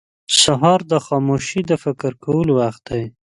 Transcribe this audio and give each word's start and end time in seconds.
•د 0.03 0.03
سهار 0.41 0.81
خاموشي 1.05 1.61
د 1.69 1.71
فکر 1.83 2.11
کولو 2.25 2.51
وخت 2.61 2.81
دی. 2.89 3.03